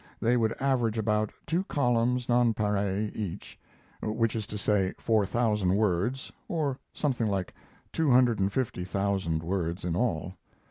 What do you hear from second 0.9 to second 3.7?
about two columns nonpareil each,